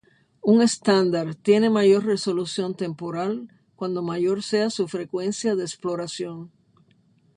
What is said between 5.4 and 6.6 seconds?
de exploración.